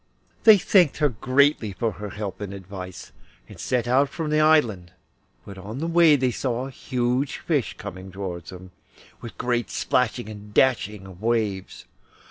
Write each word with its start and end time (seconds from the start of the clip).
They 0.45 0.57
thanked 0.57 0.97
her 0.97 1.09
greatly 1.09 1.73
for 1.73 1.91
her 1.91 2.09
help 2.09 2.41
and 2.41 2.55
advice, 2.55 3.11
and 3.47 3.59
set 3.59 3.87
out 3.87 4.09
from 4.09 4.31
the 4.31 4.39
island, 4.39 4.93
but 5.45 5.59
on 5.59 5.77
the 5.77 5.85
way 5.85 6.15
they 6.15 6.31
saw 6.31 6.65
a 6.65 6.71
huge 6.71 7.37
fish 7.37 7.75
coming 7.77 8.11
towards 8.11 8.49
them, 8.49 8.71
with 9.21 9.37
great 9.37 9.69
splashing 9.69 10.27
and 10.27 10.55
dashing 10.55 11.05
of 11.05 11.21
waves. 11.21 11.85